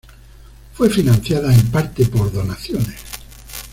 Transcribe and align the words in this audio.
Fue 0.73 0.89
financiada 0.89 1.53
en 1.53 1.69
parte 1.69 2.07
por 2.07 2.33
donaciones. 2.33 2.95